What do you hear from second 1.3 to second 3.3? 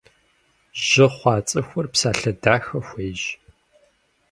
цӏыхур псалъэ дахэ хуейщ.